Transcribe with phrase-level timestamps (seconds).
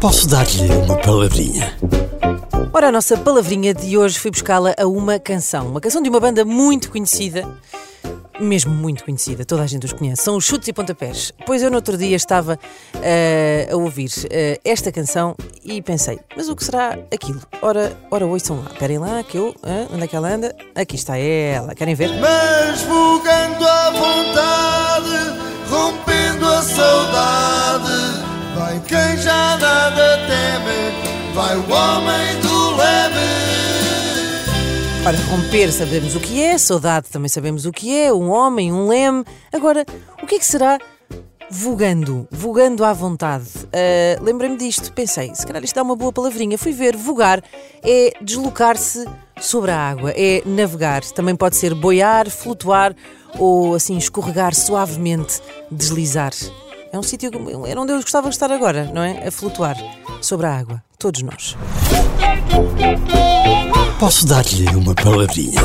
[0.00, 1.76] Posso dar-lhe uma palavrinha?
[2.72, 5.68] Ora, a nossa palavrinha de hoje foi buscá-la a uma canção.
[5.68, 7.46] Uma canção de uma banda muito conhecida,
[8.40, 10.22] mesmo muito conhecida, toda a gente os conhece.
[10.22, 11.32] São os Chutes e Pontapés.
[11.44, 12.58] Pois eu no outro dia estava
[13.02, 17.42] eh, a ouvir eh, esta canção e pensei, mas o que será aquilo?
[17.60, 19.54] Ora, ora ouçam lá, esperem lá que eu.
[19.62, 19.86] hã?
[19.92, 20.56] onde é que ela anda?
[20.74, 22.08] Aqui está ela, querem ver?
[22.18, 27.92] Mas vogando à vontade, rompendo a saudade,
[28.56, 29.69] vai quem já teme,
[31.40, 33.16] vai o homem do leme.
[35.06, 38.86] Ora, romper sabemos o que é, saudade também sabemos o que é, um homem, um
[38.88, 39.24] leme.
[39.50, 39.86] Agora,
[40.22, 40.78] o que é que será
[41.50, 42.28] vogando?
[42.30, 43.46] Vogando à vontade.
[43.72, 46.58] Ah, Lembrei-me disto, pensei, se calhar isto dá uma boa palavrinha.
[46.58, 47.42] Fui ver, vogar
[47.82, 49.06] é deslocar-se
[49.40, 51.02] sobre a água, é navegar.
[51.04, 52.94] Também pode ser boiar, flutuar
[53.38, 56.32] ou assim escorregar suavemente, deslizar.
[56.92, 57.30] É um sítio,
[57.66, 59.26] era onde eu gostava de estar agora, não é?
[59.26, 59.76] A flutuar
[60.20, 60.89] sobre a água.
[61.00, 61.56] Todos nós.
[63.98, 65.58] Posso dar-lhe uma palavrinha?